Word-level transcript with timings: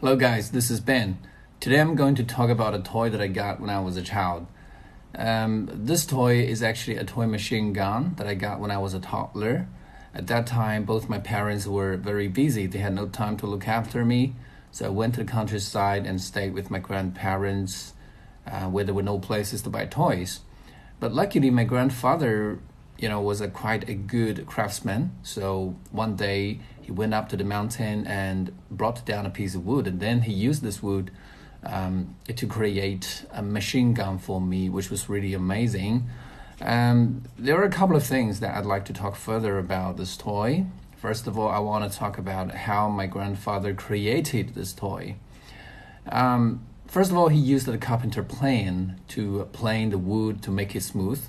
Hello, 0.00 0.14
guys, 0.14 0.52
this 0.52 0.70
is 0.70 0.78
Ben. 0.78 1.18
Today 1.58 1.80
I'm 1.80 1.96
going 1.96 2.14
to 2.14 2.22
talk 2.22 2.50
about 2.50 2.72
a 2.72 2.78
toy 2.78 3.10
that 3.10 3.20
I 3.20 3.26
got 3.26 3.58
when 3.58 3.68
I 3.68 3.80
was 3.80 3.96
a 3.96 4.02
child. 4.02 4.46
Um, 5.16 5.68
this 5.72 6.06
toy 6.06 6.38
is 6.38 6.62
actually 6.62 6.98
a 6.98 7.02
toy 7.02 7.26
machine 7.26 7.72
gun 7.72 8.14
that 8.16 8.28
I 8.28 8.34
got 8.34 8.60
when 8.60 8.70
I 8.70 8.78
was 8.78 8.94
a 8.94 9.00
toddler. 9.00 9.66
At 10.14 10.28
that 10.28 10.46
time, 10.46 10.84
both 10.84 11.08
my 11.08 11.18
parents 11.18 11.66
were 11.66 11.96
very 11.96 12.28
busy, 12.28 12.68
they 12.68 12.78
had 12.78 12.94
no 12.94 13.08
time 13.08 13.36
to 13.38 13.46
look 13.48 13.66
after 13.66 14.04
me. 14.04 14.36
So 14.70 14.86
I 14.86 14.90
went 14.90 15.14
to 15.14 15.24
the 15.24 15.30
countryside 15.32 16.06
and 16.06 16.20
stayed 16.20 16.54
with 16.54 16.70
my 16.70 16.78
grandparents 16.78 17.94
uh, 18.46 18.66
where 18.66 18.84
there 18.84 18.94
were 18.94 19.02
no 19.02 19.18
places 19.18 19.62
to 19.62 19.68
buy 19.68 19.86
toys. 19.86 20.42
But 21.00 21.12
luckily, 21.12 21.50
my 21.50 21.64
grandfather, 21.64 22.60
you 22.98 23.08
know, 23.08 23.20
was 23.20 23.40
a 23.40 23.48
quite 23.48 23.88
a 23.88 23.94
good 23.94 24.46
craftsman. 24.46 25.10
So 25.24 25.74
one 25.90 26.14
day 26.14 26.60
he 26.88 26.92
went 26.92 27.12
up 27.12 27.28
to 27.28 27.36
the 27.36 27.44
mountain 27.44 28.06
and 28.06 28.50
brought 28.70 29.04
down 29.04 29.26
a 29.26 29.30
piece 29.30 29.54
of 29.54 29.66
wood, 29.66 29.86
and 29.86 30.00
then 30.00 30.22
he 30.22 30.32
used 30.32 30.62
this 30.62 30.82
wood 30.82 31.10
um, 31.62 32.16
to 32.34 32.46
create 32.46 33.26
a 33.30 33.42
machine 33.42 33.92
gun 33.92 34.16
for 34.16 34.40
me, 34.40 34.70
which 34.70 34.88
was 34.88 35.06
really 35.06 35.34
amazing. 35.34 36.08
Um, 36.62 37.24
there 37.38 37.60
are 37.60 37.64
a 37.64 37.68
couple 37.68 37.94
of 37.94 38.04
things 38.04 38.40
that 38.40 38.56
I'd 38.56 38.64
like 38.64 38.86
to 38.86 38.94
talk 38.94 39.16
further 39.16 39.58
about 39.58 39.98
this 39.98 40.16
toy. 40.16 40.64
First 40.96 41.26
of 41.26 41.38
all, 41.38 41.50
I 41.50 41.58
want 41.58 41.92
to 41.92 41.98
talk 41.98 42.16
about 42.16 42.52
how 42.52 42.88
my 42.88 43.04
grandfather 43.04 43.74
created 43.74 44.54
this 44.54 44.72
toy. 44.72 45.16
Um, 46.10 46.64
first 46.86 47.10
of 47.10 47.18
all, 47.18 47.28
he 47.28 47.38
used 47.38 47.68
a 47.68 47.76
carpenter 47.76 48.22
plane 48.22 48.98
to 49.08 49.46
plane 49.52 49.90
the 49.90 49.98
wood 49.98 50.42
to 50.44 50.50
make 50.50 50.74
it 50.74 50.82
smooth. 50.82 51.22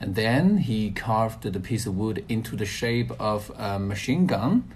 And 0.00 0.14
then 0.14 0.58
he 0.58 0.90
carved 0.90 1.42
the 1.42 1.60
piece 1.60 1.86
of 1.86 1.96
wood 1.96 2.24
into 2.28 2.56
the 2.56 2.64
shape 2.64 3.10
of 3.20 3.50
a 3.56 3.78
machine 3.78 4.26
gun. 4.26 4.70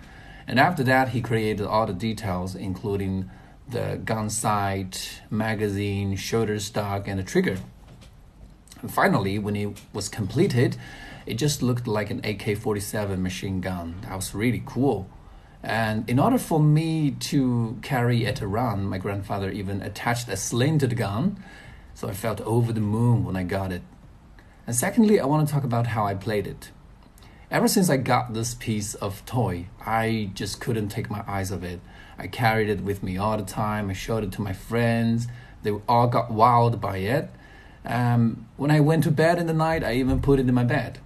And 0.47 0.59
after 0.59 0.83
that, 0.85 1.11
he 1.11 1.21
created 1.21 1.67
all 1.67 1.87
the 1.87 1.93
details, 1.93 2.55
including 2.55 3.31
the 3.69 4.01
gun 4.05 4.29
sight, 4.29 5.23
magazine, 5.31 6.17
shoulder 6.17 6.59
stock, 6.59 7.07
and 7.07 7.21
the 7.21 7.23
trigger. 7.23 7.59
And 8.81 8.93
finally, 8.93 9.39
when 9.39 9.55
it 9.55 9.81
was 9.93 10.09
completed, 10.09 10.77
it 11.25 11.35
just 11.35 11.63
looked 11.63 11.87
like 11.87 12.11
an 12.11 12.21
AK 12.25 12.59
47 12.59 13.23
machine 13.23 13.61
gun. 13.61 13.95
That 14.03 14.17
was 14.17 14.35
really 14.35 14.63
cool. 14.67 15.09
And 15.63 16.11
in 16.11 16.19
order 16.19 16.39
for 16.39 16.59
me 16.59 17.13
to 17.13 17.79
carry 17.83 18.25
it 18.25 18.43
around, 18.43 18.89
my 18.89 18.99
grandfather 18.99 19.49
even 19.51 19.81
attached 19.81 20.29
a 20.29 20.37
sling 20.37 20.79
to 20.81 20.89
the 20.89 20.97
gun. 20.97 21.43
So 21.95 22.09
I 22.09 22.15
felt 22.15 22.41
over 22.41 22.73
the 22.73 22.81
moon 22.81 23.25
when 23.25 23.37
I 23.37 23.45
got 23.45 23.71
it. 23.71 23.83
And 24.67 24.77
secondly, 24.77 25.19
I 25.19 25.27
want 25.27 25.47
to 25.47 25.53
talk 25.53 25.65
about 25.65 25.89
how 25.89 26.07
I 26.07 26.15
played 26.15 26.47
it. 26.47 26.71
Ever 27.51 27.69
since 27.69 27.91
I 27.91 27.97
got 27.99 28.33
this 28.33 28.55
piece 28.55 28.95
of 28.95 29.25
toy, 29.27 29.67
I 29.85 30.31
just 30.35 30.61
couldn't 30.61 30.89
take 30.89 31.11
my 31.11 31.23
eyes 31.27 31.53
off 31.53 31.63
it. 31.63 31.81
I 32.19 32.27
carried 32.27 32.69
it 32.69 32.83
with 32.83 33.03
me 33.03 33.17
all 33.19 33.37
the 33.37 33.43
time. 33.43 33.91
I 33.91 33.93
showed 33.93 34.25
it 34.25 34.33
to 34.33 34.43
my 34.43 34.53
friends. 34.53 35.27
They 35.63 35.73
all 35.89 36.07
got 36.07 36.31
wild 36.31 36.81
by 36.81 36.99
it. 36.99 37.31
Um, 37.85 38.47
when 38.57 38.71
I 38.71 38.81
went 38.81 39.05
to 39.05 39.11
bed 39.11 39.39
in 39.39 39.47
the 39.47 39.53
night, 39.53 39.83
I 39.83 39.95
even 39.95 40.23
put 40.23 40.39
it 40.39 40.49
in 40.49 40.55
my 40.55 40.65
bed. 40.65 41.01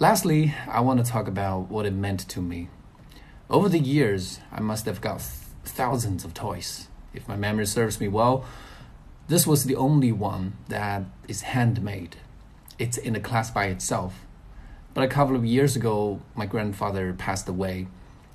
Lastly, 0.00 0.54
I 0.68 0.80
want 0.80 1.04
to 1.04 1.10
talk 1.10 1.26
about 1.26 1.70
what 1.70 1.86
it 1.86 1.92
meant 1.92 2.28
to 2.28 2.40
me. 2.40 2.68
Over 3.48 3.68
the 3.68 3.78
years, 3.78 4.40
I 4.52 4.60
must 4.60 4.86
have 4.86 5.00
got 5.00 5.22
thousands 5.64 6.24
of 6.24 6.34
toys. 6.34 6.88
If 7.14 7.26
my 7.28 7.36
memory 7.36 7.66
serves 7.66 7.98
me 8.00 8.08
well, 8.08 8.44
this 9.28 9.46
was 9.46 9.64
the 9.64 9.76
only 9.76 10.10
one 10.10 10.54
that 10.68 11.02
is 11.28 11.42
handmade. 11.42 12.16
It's 12.78 12.96
in 12.96 13.14
a 13.14 13.20
class 13.20 13.50
by 13.50 13.66
itself. 13.66 14.24
But 14.94 15.04
a 15.04 15.08
couple 15.08 15.36
of 15.36 15.44
years 15.44 15.76
ago, 15.76 16.20
my 16.34 16.46
grandfather 16.46 17.12
passed 17.12 17.46
away. 17.46 17.88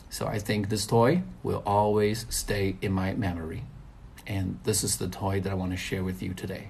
So 0.10 0.28
I 0.28 0.38
think 0.38 0.70
this 0.70 0.86
toy 0.86 1.24
will 1.42 1.64
always 1.66 2.28
stay 2.30 2.78
in 2.82 2.92
my 2.92 3.14
memory. 3.16 3.64
And 4.28 4.60
this 4.64 4.84
is 4.84 4.98
the 4.98 5.08
toy 5.08 5.42
that 5.42 5.52
I 5.52 5.56
want 5.56 5.72
to 5.72 5.78
share 5.78 6.04
with 6.04 6.22
you 6.22 6.36
today. 6.36 6.70